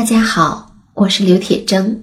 [0.00, 1.94] 大家好，我是刘铁铮，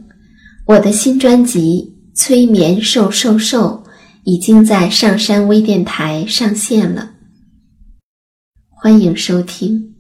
[0.68, 3.84] 我的新专辑《催眠瘦瘦瘦》
[4.24, 7.14] 已经在上山微电台上线了，
[8.70, 9.96] 欢迎收听。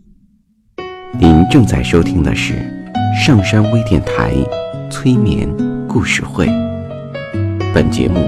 [1.19, 2.53] 您正在收听的是
[3.19, 4.31] 上山微电台
[4.91, 5.49] 催眠
[5.87, 6.45] 故事会，
[7.73, 8.19] 本节目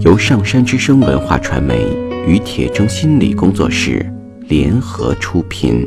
[0.00, 1.86] 由上山之声文化传媒
[2.26, 4.04] 与铁铮心理工作室
[4.48, 5.86] 联合出品。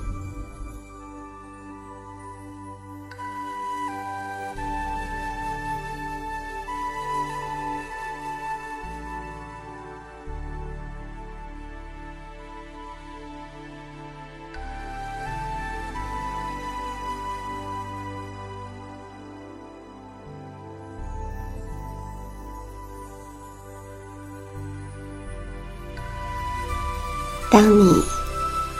[27.51, 28.01] 当你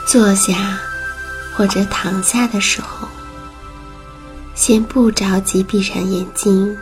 [0.06, 0.78] 坐下
[1.54, 3.06] 或者躺下的时候，
[4.54, 6.74] 先不着急闭上眼睛，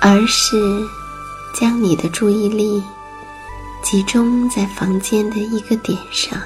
[0.00, 0.84] 而是
[1.54, 2.82] 将你的注意力
[3.84, 6.36] 集中在房间的一个点上，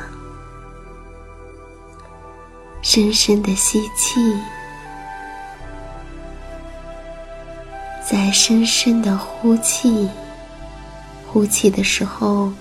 [2.83, 4.21] 深深的吸气，
[8.07, 10.07] 再深深的呼气，
[11.27, 12.53] 呼气的时候。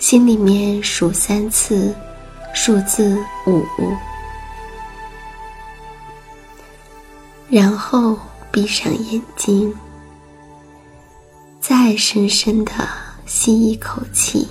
[0.00, 1.94] 心里面数三次，
[2.54, 3.16] 数字
[3.46, 3.62] 五，
[7.50, 8.18] 然后
[8.50, 9.72] 闭上眼睛，
[11.60, 12.72] 再深深的
[13.26, 14.48] 吸一口气。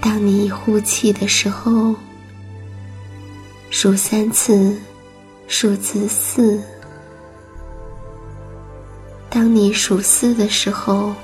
[0.00, 1.94] 当你呼气的时候，
[3.68, 4.74] 数三次，
[5.46, 6.58] 数字四。
[9.28, 11.14] 当你数四的时候。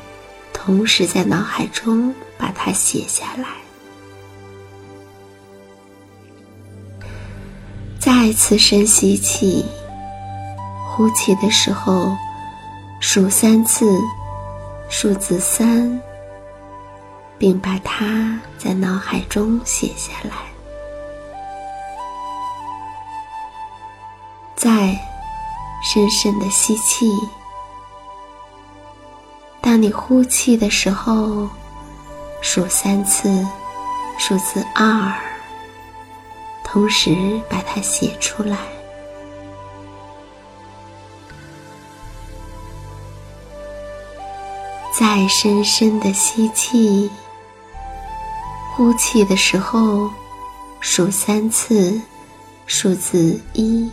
[0.68, 3.48] 同时，在脑海中把它写下来。
[7.98, 9.64] 再次深吸气，
[10.86, 12.14] 呼气的时候
[13.00, 13.98] 数三次，
[14.90, 15.98] 数字三，
[17.38, 20.36] 并把它在脑海中写下来。
[24.54, 24.70] 再
[25.82, 27.10] 深深的吸气。
[29.60, 31.48] 当你呼气的时候，
[32.40, 33.46] 数三次，
[34.18, 35.12] 数字二，
[36.64, 38.56] 同时把它写出来。
[44.98, 47.10] 再深深的吸气，
[48.74, 50.10] 呼气的时候
[50.80, 52.00] 数三次，
[52.66, 53.88] 数字一，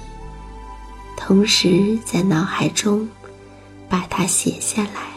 [1.18, 3.07] 同时在脑海中
[3.88, 5.14] 把它写下来。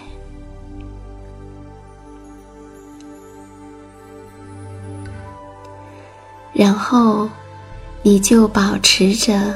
[6.58, 7.28] 然后
[8.02, 9.55] 你就保持着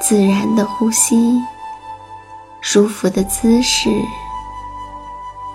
[0.00, 1.38] 自然的呼吸
[2.62, 3.90] 舒服的姿势。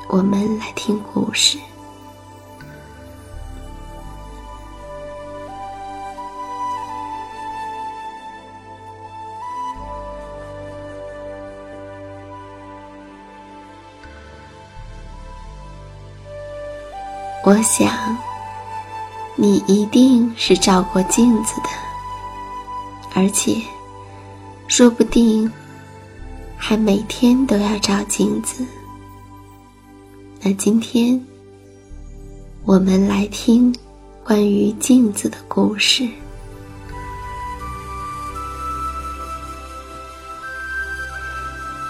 [0.07, 1.57] 我们来听故事。
[17.43, 17.87] 我想
[19.39, 21.69] 你一定是照过镜子的，
[23.13, 23.61] 而且，
[24.67, 25.49] 说不定
[26.57, 28.65] 还每天都要照镜子。
[30.41, 31.23] 那今天，
[32.63, 33.71] 我们来听
[34.23, 36.09] 关于镜子的故事。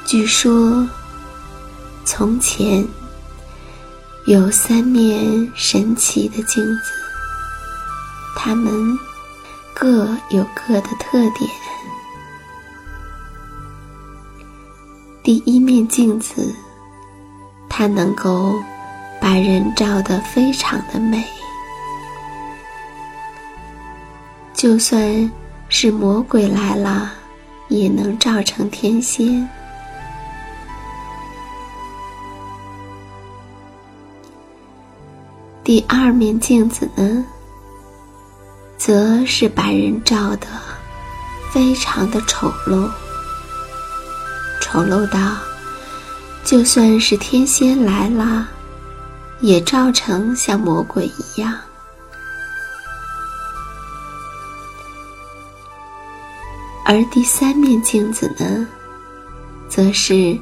[0.06, 0.86] 据说，
[2.04, 2.86] 从前
[4.26, 6.92] 有三面神奇的镜子，
[8.48, 8.98] 它们
[9.74, 11.52] 各有各的特点。
[15.22, 16.56] 第一面镜子，
[17.68, 18.54] 它能够
[19.20, 21.22] 把人照得非常的美，
[24.54, 25.30] 就算
[25.68, 27.12] 是魔鬼来了，
[27.68, 29.46] 也能照成天仙。
[35.66, 37.26] 第二面镜子呢，
[38.78, 40.48] 则是把人照得
[41.52, 42.90] 非常的丑陋，
[44.62, 45.36] 丑陋到
[46.44, 48.48] 就算是天仙来了，
[49.42, 51.54] 也照成像魔鬼一样。
[56.86, 58.66] 而第三面镜子呢，
[59.68, 60.40] 则是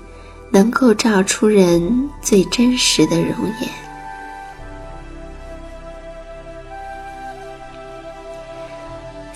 [0.51, 3.29] 能够照出人最真实的容
[3.61, 3.84] 颜。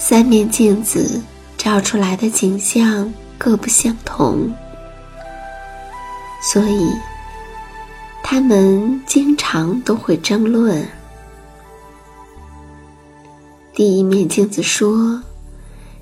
[0.10, 1.22] 三面镜子
[1.56, 4.52] 照出来的景象各不相同，
[6.42, 6.90] 所以
[8.24, 10.84] 他们经常都会争论。
[13.76, 15.22] 第一面镜子说：“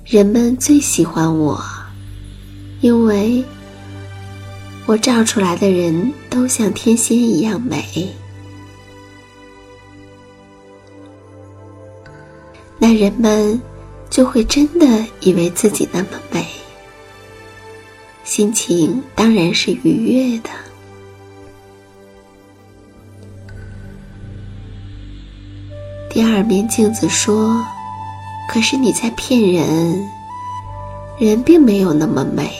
[0.06, 1.62] 人们最喜欢我，
[2.80, 3.44] 因为
[4.86, 8.08] 我照出来的人都像天仙一样美。”
[12.80, 13.60] 那人们。
[14.10, 14.86] 就会真的
[15.20, 16.44] 以为自己那么美，
[18.24, 20.50] 心情当然是愉悦的。
[26.10, 27.64] 第二面镜子说
[28.50, 30.08] ：“可是你在骗人，
[31.18, 32.50] 人并没有那么美。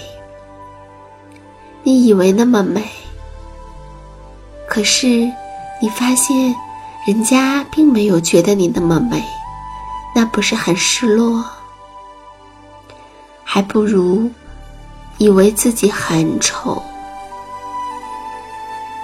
[1.83, 2.85] 你以为那么美，
[4.69, 5.09] 可是
[5.81, 6.55] 你发现
[7.06, 9.25] 人家并没有觉得你那么美。”
[10.14, 11.44] 那不是很失落？
[13.44, 14.31] 还不如
[15.16, 16.82] 以为自己很丑。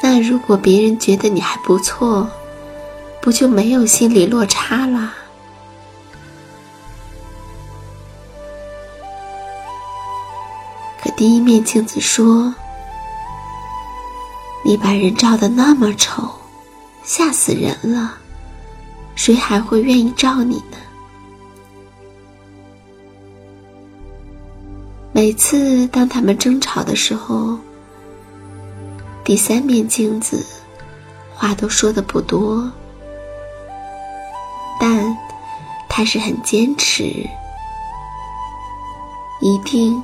[0.03, 2.29] 那如果别人觉得你还不错，
[3.23, 5.15] 不就没有心理落差了？
[11.03, 12.55] 可第一面镜子说
[14.63, 16.31] ：“你把人照的那么丑，
[17.03, 18.15] 吓死人了，
[19.15, 20.77] 谁还会愿意照你呢？”
[25.17, 27.57] 每次当他们争吵的时候，
[29.23, 30.45] 第三面镜子
[31.33, 32.69] 话都说的不多，
[34.81, 35.17] 但
[35.89, 37.05] 他是很坚持，
[39.41, 40.03] 一定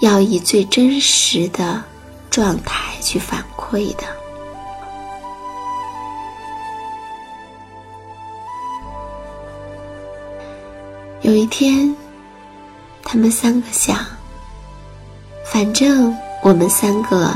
[0.00, 1.80] 要以最真实的
[2.28, 4.02] 状态去反馈的。
[11.22, 11.94] 有一天，
[13.04, 14.04] 他们三个想。
[15.50, 17.34] 反正我们三个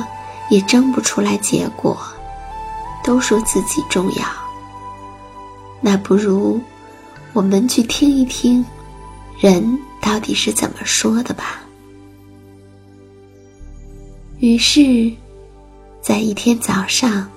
[0.50, 1.98] 也争不出来结果，
[3.02, 4.24] 都说自己重要。
[5.80, 6.60] 那不如
[7.32, 8.64] 我们去听一听，
[9.40, 11.60] 人到底是怎么说的吧。
[14.38, 15.10] 于是，
[16.00, 17.28] 在一天早上，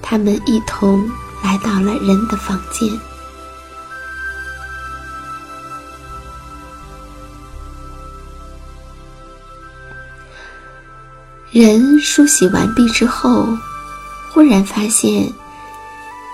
[0.00, 1.06] 他们一同
[1.42, 2.88] 来到了人的房间。
[11.52, 13.44] 人梳洗完毕之后，
[14.32, 15.28] 忽然发现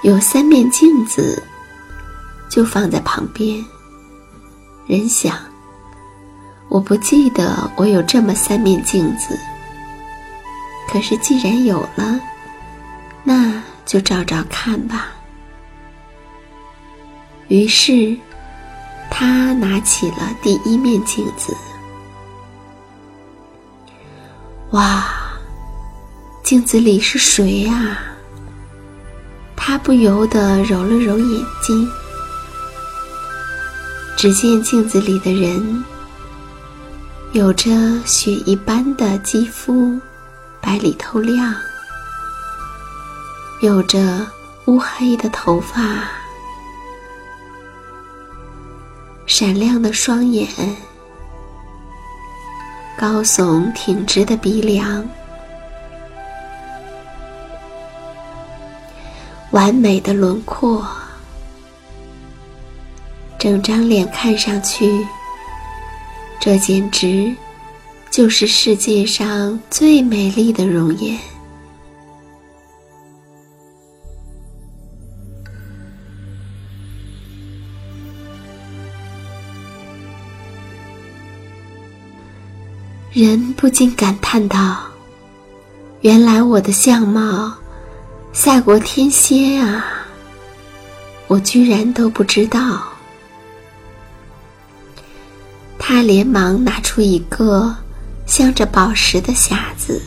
[0.03, 1.43] 有三面镜子，
[2.51, 3.65] 就放在旁边。
[4.87, 5.35] 人想：
[6.69, 9.39] 我不记得我有这么三面镜子，
[10.87, 12.21] 可是既然有了，
[13.25, 15.09] 那就照照看吧。
[17.49, 18.15] 于是，
[19.11, 21.57] 他拿起了第一面镜子。
[24.77, 25.07] 哇，
[26.43, 27.99] 镜子里是谁呀？
[29.57, 31.91] 他不由得揉了揉眼睛，
[34.19, 35.83] 只见镜子里的人
[37.33, 37.71] 有着
[38.05, 39.99] 雪一般的肌肤，
[40.61, 41.55] 白里透亮，
[43.63, 44.27] 有着
[44.67, 46.07] 乌黑的头发，
[49.25, 50.47] 闪亮的双眼，
[52.99, 55.07] 高耸挺直的鼻梁，
[59.51, 60.83] 完美的轮廓，
[63.39, 65.07] 整张脸看上去，
[66.41, 67.37] 这简直
[68.11, 71.19] 就是世界上最美丽的容颜。
[83.19, 84.77] 人不禁感叹道
[86.05, 87.51] ：“原来我的相貌
[88.35, 89.87] 赛过天仙啊！
[91.27, 92.83] 我居然都不知道。”
[95.81, 97.75] 他连忙拿出一个
[98.27, 100.03] 镶着宝石的匣子，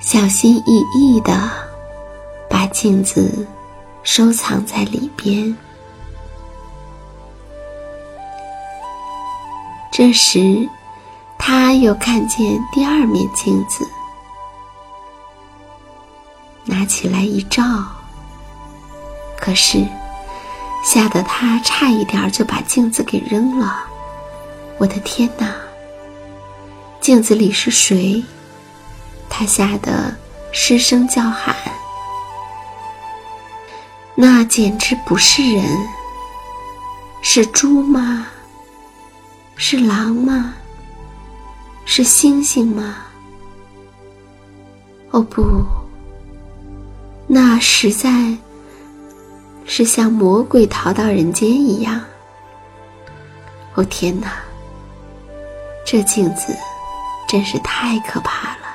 [0.00, 1.50] 小心翼翼的
[2.48, 3.44] 把镜子
[4.04, 5.56] 收藏在里边。
[10.00, 10.66] 这时，
[11.38, 13.86] 他又看见第二面镜子，
[16.64, 17.62] 拿起来一照，
[19.36, 19.86] 可是
[20.82, 23.84] 吓得他差一点就把镜子给扔了。
[24.78, 25.54] 我的天哪！
[27.02, 28.24] 镜子里是谁？
[29.28, 30.16] 他吓得
[30.50, 31.54] 失声叫喊。
[34.14, 35.62] 那简直不是人，
[37.20, 38.26] 是猪吗？
[39.62, 40.54] 是狼吗？
[41.84, 42.96] 是星星吗？
[45.10, 45.62] 哦不，
[47.26, 48.34] 那实在
[49.66, 52.00] 是像魔鬼逃到人间一样。
[53.74, 54.32] 哦天哪，
[55.84, 56.56] 这镜子
[57.28, 58.66] 真是太可怕了。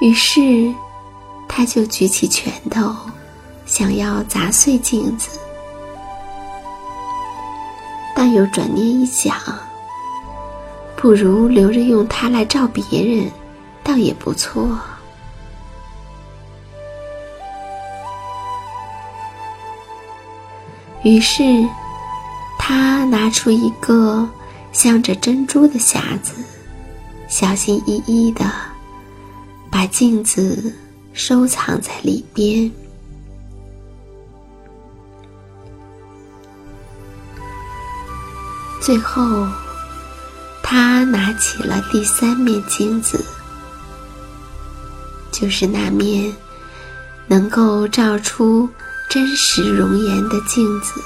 [0.00, 0.74] 于是，
[1.46, 2.92] 他就举起拳头，
[3.64, 5.38] 想要砸碎镜子。
[8.28, 9.34] 但又转念一想，
[10.94, 13.26] 不如留着用它来照别人，
[13.82, 14.78] 倒也不错。
[21.04, 21.42] 于是，
[22.58, 24.28] 他拿出一个
[24.72, 26.34] 镶着珍珠的匣子，
[27.28, 28.44] 小心翼翼的
[29.70, 30.70] 把镜子
[31.14, 32.70] 收藏在里边。
[38.88, 39.46] 最后，
[40.62, 43.22] 他拿起了第三面镜子，
[45.30, 46.34] 就是那面
[47.26, 48.66] 能够照出
[49.06, 51.02] 真实容颜的镜子。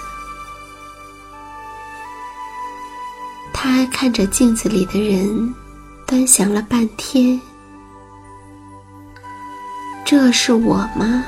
[3.52, 5.52] 他看着镜子里的人，
[6.06, 7.40] 端详了半天
[10.06, 11.24] ：“这是我吗？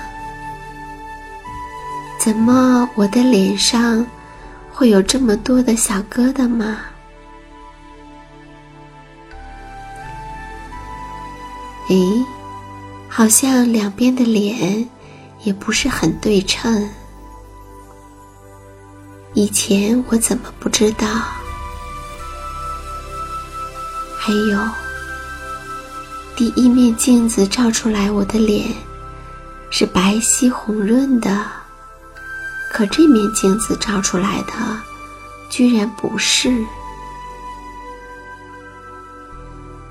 [2.20, 4.06] 怎么我的脸上？”
[4.76, 6.80] 会有这么多的小疙瘩吗？
[11.88, 12.24] 诶，
[13.08, 14.88] 好像两边的脸
[15.44, 16.90] 也不是很对称。
[19.34, 21.06] 以前我怎么不知道？
[24.18, 24.58] 还有，
[26.34, 28.74] 第一面镜子照出来我的脸
[29.70, 31.63] 是白皙红润的。
[32.74, 34.52] 可这面镜子照出来的，
[35.48, 36.66] 居然不是。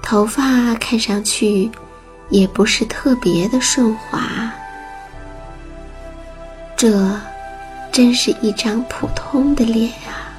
[0.02, 1.72] 头发看上去
[2.28, 4.52] 也不是特别的顺滑，
[6.76, 7.18] 这
[7.90, 10.36] 真是一张普通的脸啊！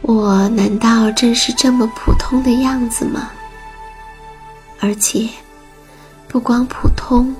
[0.00, 3.30] 我难道真是这么普通的样子吗？
[4.80, 5.28] 而且，
[6.26, 7.36] 不光普通。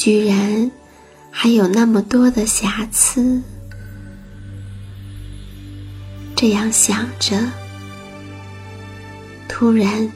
[0.00, 0.70] 居然
[1.30, 3.42] 还有那么多的瑕疵。
[6.34, 7.38] 这样想着，
[9.46, 10.10] 突然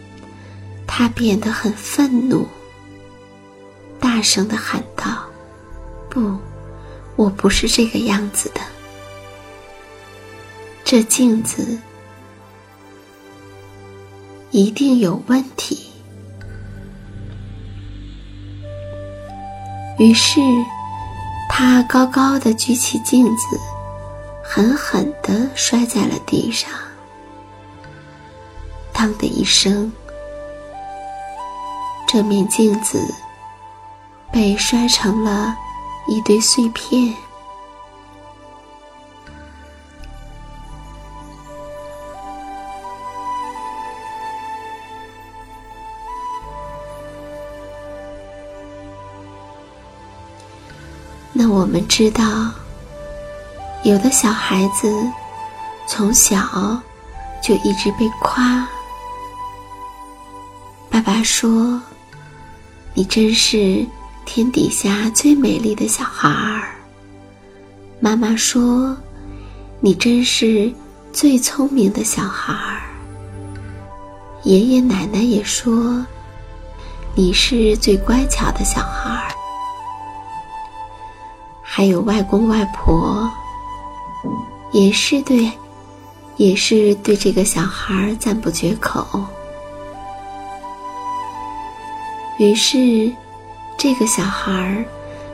[0.86, 2.48] 他变得很愤怒，
[4.00, 5.26] 大声的喊道
[6.08, 6.34] ：“不，
[7.14, 8.62] 我不是这个样子的。
[10.82, 11.78] 这镜子
[14.50, 15.88] 一定有问题。”
[19.98, 20.40] 于是，
[21.48, 23.60] 他高高的举起镜子，
[24.42, 26.68] 狠狠的摔在了地上。
[28.92, 29.92] 当的一声，
[32.08, 32.98] 这面镜子
[34.32, 35.56] 被摔成了
[36.08, 37.14] 一堆碎片。
[51.36, 52.22] 那我们知道，
[53.82, 54.88] 有的小孩子
[55.88, 56.80] 从小
[57.42, 58.66] 就一直被夸。
[60.88, 61.82] 爸爸说
[62.94, 63.84] ：“你真是
[64.24, 66.70] 天底下最美丽的小孩儿。”
[67.98, 68.96] 妈妈说
[69.82, 70.72] ：“你真是
[71.12, 72.80] 最聪明的小孩儿。”
[74.44, 76.06] 爷爷奶奶也说
[77.16, 79.23] ：“你是最乖巧的小孩儿。”
[81.76, 83.28] 还有外公外婆，
[84.70, 85.50] 也是对，
[86.36, 89.04] 也是对这个小孩赞不绝口。
[92.38, 93.12] 于是，
[93.76, 94.84] 这个小孩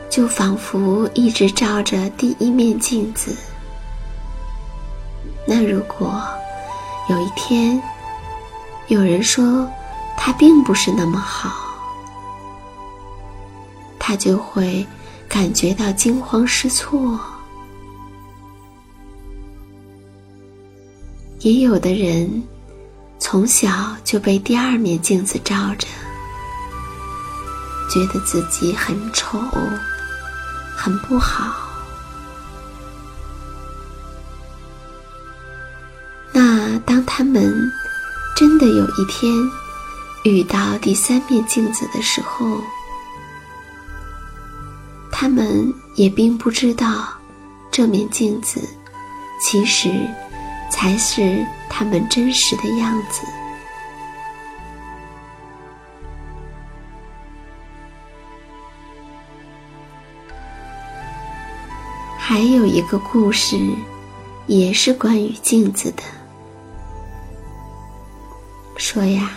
[0.08, 3.36] 就仿佛一直照着第一面镜子。
[5.46, 6.18] 那如果
[7.10, 7.78] 有一天，
[8.86, 9.68] 有人说
[10.16, 11.50] 他并不是那么好，
[13.98, 14.86] 他就会
[15.30, 17.18] 感觉到惊慌失措。
[21.38, 22.42] 也有的人
[23.18, 25.86] 从小就被第二面镜子照着，
[27.88, 29.38] 觉得自己很丑，
[30.76, 31.54] 很不好。
[36.32, 37.72] 那当他们……
[38.36, 39.30] 真的有一天
[40.24, 42.58] 遇到第三面镜子的时候，
[45.20, 47.06] 他们也并不知道，
[47.70, 48.58] 这面镜子
[49.38, 49.90] 其实
[50.70, 53.20] 才是他们真实的样子。
[62.18, 63.58] 还有一个故事，
[64.46, 66.02] 也是关于镜子的。
[68.78, 69.32] 说呀，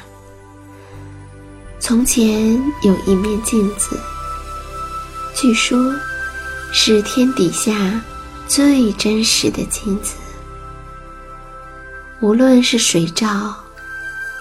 [1.78, 4.00] 从前有一面镜子，
[5.44, 5.94] 据说
[6.72, 8.02] 是天底下
[8.48, 10.16] 最真实的镜子。
[12.22, 13.54] 无论是谁照，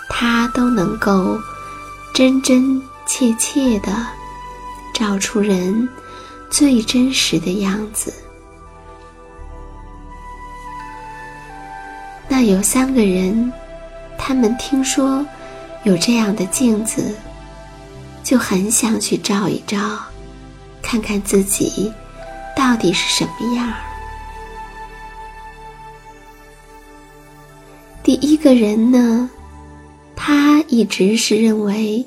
[0.09, 1.37] 它都能够
[2.15, 3.93] 真真切切的
[4.95, 5.89] 照出人
[6.49, 8.15] 最真实的样子。
[12.29, 13.53] 那有三个人。
[14.17, 15.27] 他们听说
[15.83, 17.13] 有这样的镜子，
[18.23, 19.99] 就很想去照一照，
[20.93, 21.91] 看看自己
[22.55, 23.81] 到底是什么样儿。
[28.03, 29.31] 第一个人呢，
[30.15, 32.07] 他一直是认为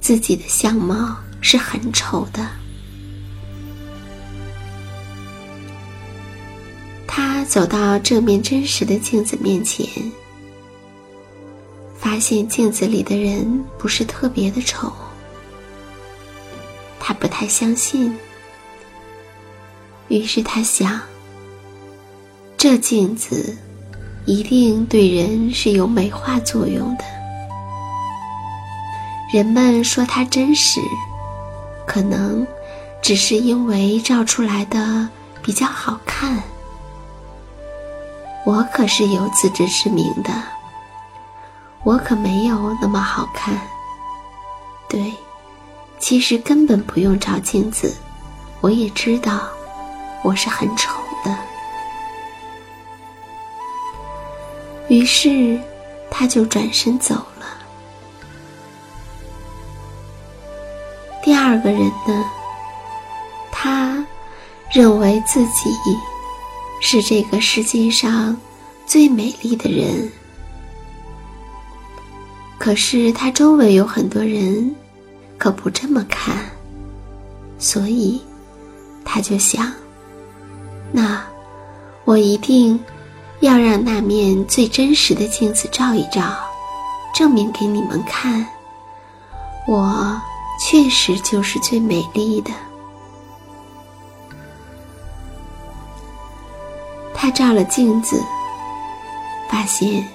[0.00, 2.44] 自己的相貌是很丑的。
[7.06, 9.86] 他走到这面真实的镜子面前。
[11.96, 14.92] 发现镜子里的人不是特别的丑，
[17.06, 18.18] 他不太相信。
[20.08, 20.98] 于是他想，
[22.56, 23.54] 这镜子
[24.24, 27.04] 一定对人是有美化作用的。
[29.34, 30.80] 人们说它真实，
[31.86, 32.46] 可能
[33.02, 35.06] 只是因为照出来的
[35.42, 36.42] 比较好看。
[38.46, 40.30] 我可是有自知之明的。
[41.82, 43.60] 我可没有那么好看。
[44.88, 45.12] 对，
[46.04, 47.96] 其实根本不用照镜子，
[48.60, 49.48] 我也知道
[50.22, 50.92] 我是很丑
[51.24, 51.34] 的。
[54.88, 55.58] 于是，
[56.10, 57.46] 他就转身走了。
[61.22, 62.24] 第二个人呢？
[63.50, 64.06] 他
[64.70, 65.70] 认为自己
[66.82, 68.36] 是这个世界上
[68.84, 70.12] 最美丽的人。
[72.58, 74.74] 可是他周围有很多人，
[75.38, 76.36] 可不这么看，
[77.58, 78.20] 所以
[79.04, 79.72] 他就想：
[80.92, 81.22] 那
[82.04, 82.78] 我一定
[83.40, 86.34] 要让那面最真实的镜子照一照，
[87.14, 88.46] 证明给你们看，
[89.66, 90.20] 我
[90.60, 92.50] 确实就是最美丽的。
[97.12, 98.22] 他照了镜子，
[99.50, 100.06] 发现。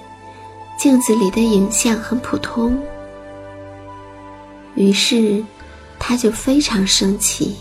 [0.78, 2.74] 镜子里的影像很普通，
[4.74, 5.44] 于是
[5.98, 7.56] 他就非常生气，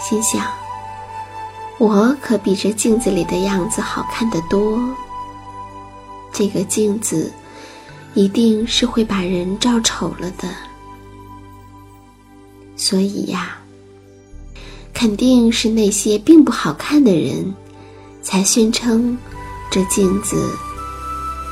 [0.00, 0.46] 心想
[1.78, 4.78] ：“我可比这镜子里的样子好看得多。
[6.32, 7.32] 这个镜子
[8.14, 10.48] 一定是会把人照丑了的，
[12.76, 13.58] 所以呀，
[14.92, 17.54] 肯定是那些并不好看的人，
[18.22, 19.16] 才宣称
[19.70, 20.36] 这镜子。”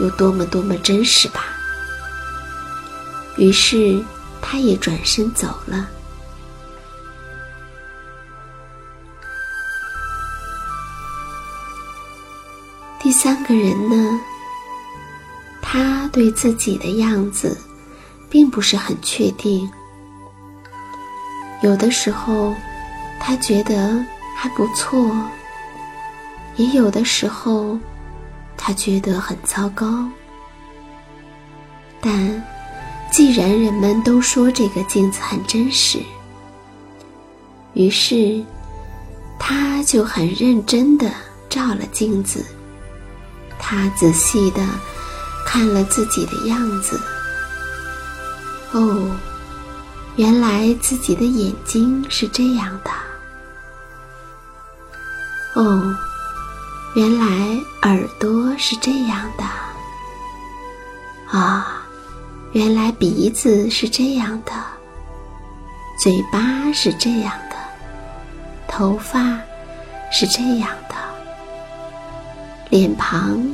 [0.01, 1.54] 有多么多么真实吧！
[3.37, 4.03] 于是
[4.41, 5.89] 他也转身走了。
[13.01, 14.21] 第三个人呢
[15.61, 17.55] 他对自己的样子
[18.31, 19.71] 并不是很确定
[21.63, 22.55] 有的时候
[23.21, 24.03] 他觉得
[24.35, 25.15] 还不错
[26.57, 27.79] 也有的时候
[28.57, 30.09] 他觉得很糟糕。
[32.01, 32.43] 但
[33.15, 36.01] 既然人们都说这个镜子很真实，
[37.73, 38.43] 于是
[39.39, 41.09] 他就很认真的
[41.49, 42.45] 照了镜子。
[43.57, 44.67] 他仔细的
[45.47, 47.01] 看了自己的样子。
[48.73, 49.09] 哦。
[50.17, 52.91] 原来自己的眼睛是这样的，
[55.61, 55.97] 哦，
[56.97, 59.45] 原来耳朵是这样的，
[61.37, 61.84] 啊，
[62.55, 64.53] 原来鼻子是这样的，
[65.99, 67.57] 嘴巴是这样的，
[68.69, 69.41] 头发
[70.13, 70.95] 是这样的，
[72.71, 73.45] 脸庞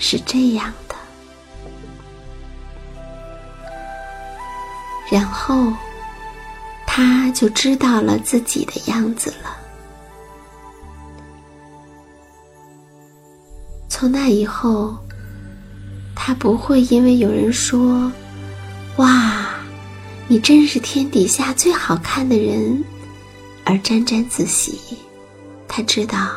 [0.00, 0.96] 是这样的，
[5.10, 5.72] 然后。
[6.94, 9.56] 他就知道了自己的样子了。
[13.88, 14.94] 从那以后，
[16.14, 18.12] 他不会因为有人说
[18.96, 19.54] “哇，
[20.28, 22.84] 你真是天底下最好看的人”
[23.64, 24.98] 而沾沾自喜。
[25.66, 26.28] 他知道，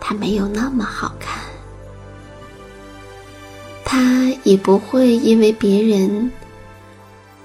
[0.00, 1.42] 他没有那么好看。
[3.84, 6.30] 他也不会因为别人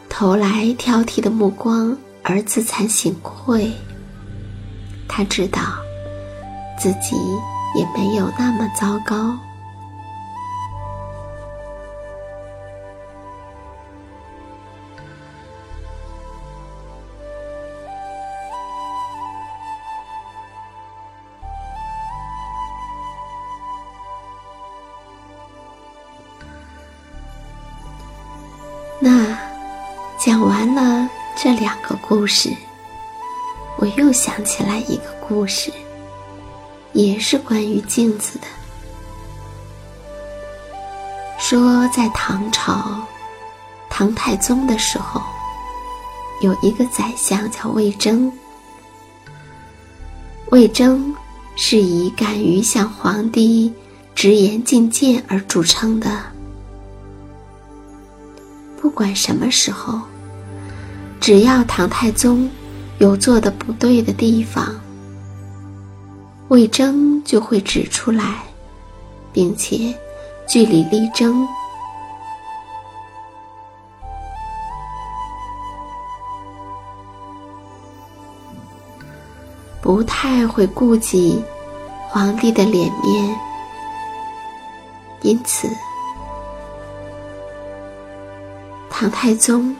[0.09, 1.97] 投来挑剔的目光。
[2.23, 3.71] 而自惭形秽。
[5.07, 5.59] 他知道
[6.79, 7.15] 自己
[7.75, 9.35] 也没有那么糟糕。
[32.21, 32.55] 故事，
[33.77, 35.73] 我又想起来一个故事，
[36.93, 38.45] 也是关于镜子的。
[41.39, 43.03] 说在唐朝，
[43.89, 45.19] 唐太宗的时候，
[46.41, 48.31] 有一个宰相叫魏征。
[50.51, 51.15] 魏征
[51.55, 53.73] 是以敢于向皇帝
[54.13, 56.21] 直言进谏而著称的，
[58.79, 59.99] 不管什么时候。
[61.21, 62.49] 只要唐太宗
[62.97, 64.67] 有做的不对的地方，
[66.47, 68.39] 魏征就会指出来，
[69.31, 69.93] 并且
[70.47, 71.47] 据理力争，
[79.79, 81.39] 不太会顾及
[82.09, 83.39] 皇帝的脸面，
[85.21, 85.69] 因此
[88.89, 89.75] 唐太宗。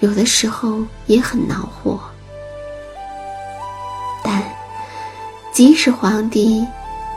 [0.00, 1.98] 有的时候也很恼火，
[4.22, 4.42] 但
[5.52, 6.66] 即使皇帝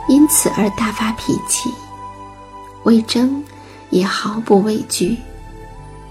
[0.08, 1.70] 因此而大发脾气，
[2.84, 3.44] 魏征
[3.90, 5.18] 也毫不畏惧，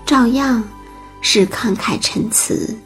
[0.06, 0.64] 照样
[1.22, 2.78] 是慷慨陈词。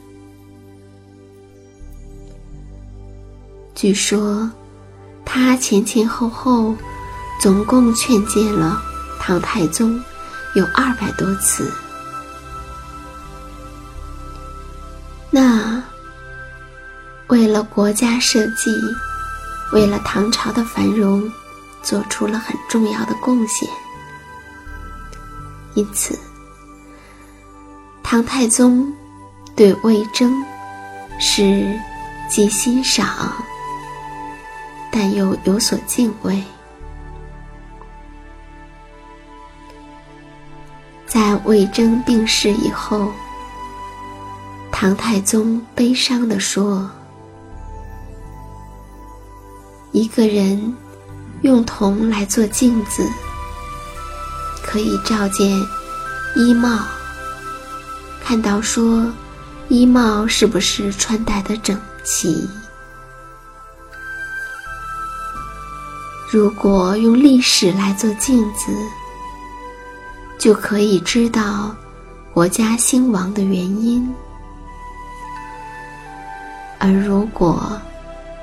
[3.76, 4.50] 据说
[5.26, 6.76] 他前前后后
[7.42, 8.80] 总共劝谏了
[9.20, 10.00] 唐太宗
[10.56, 11.70] 有二百多次。
[17.32, 18.78] 为了国家社稷，
[19.72, 21.24] 为了唐朝的繁荣，
[21.82, 23.70] 做出了很重要的贡献。
[25.74, 26.20] 因此，
[28.04, 28.94] 唐太宗
[29.56, 30.44] 对魏征
[31.22, 31.74] 是
[32.30, 33.34] 既欣赏，
[34.92, 36.44] 但又有所敬畏。
[41.08, 43.10] 在魏征病逝以后。
[44.70, 46.90] 唐太宗悲伤地说
[49.92, 50.74] ：“一个人
[51.42, 53.06] 用铜来做镜子，
[54.64, 55.50] 可以照见
[56.36, 56.80] 衣帽，
[58.24, 59.06] 看到说
[59.68, 62.48] 衣帽是不是穿戴的整齐；
[66.32, 68.72] 如果用历史来做镜子，
[70.40, 71.76] 就可以知道
[72.34, 74.10] 国家兴亡的原因。”
[76.80, 77.80] 而如果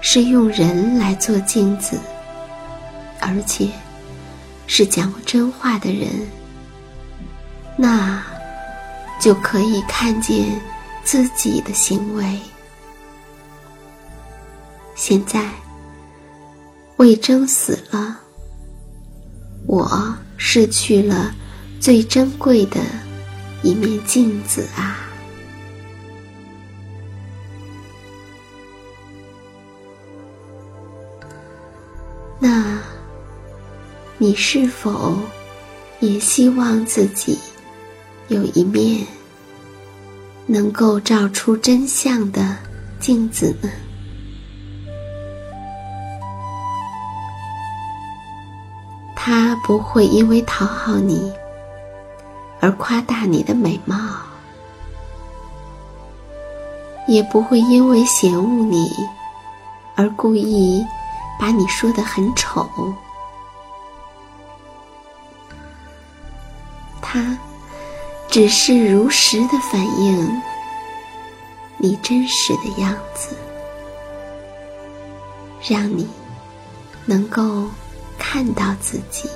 [0.01, 1.99] 是用人来做镜子，
[3.21, 3.69] 而且
[4.67, 6.09] 是讲真话的人，
[7.77, 8.23] 那
[9.21, 10.61] 就可以看见
[11.05, 12.39] 自己的行为。
[14.95, 15.49] 现在
[16.97, 18.21] 魏征死了，
[19.67, 21.35] 我失去了
[21.81, 22.81] 最珍贵的
[23.63, 25.08] 一面镜子啊！
[34.21, 35.17] 你是否
[36.01, 37.39] 也希望自己
[38.27, 39.07] 有一面
[40.45, 42.57] 能够照出真相的
[42.99, 43.71] 镜子呢？
[49.15, 51.33] 他不会因为讨好你
[52.59, 53.97] 而夸大你的美貌，
[57.07, 58.91] 也不会因为嫌恶你
[59.95, 60.85] 而故意
[61.39, 62.69] 把你说的很丑。
[67.11, 67.39] 他
[68.29, 70.43] 只是如实的反映
[71.79, 73.35] 你真实的样子，
[75.67, 76.07] 让你
[77.07, 77.67] 能够。
[78.31, 79.27] 看到自己。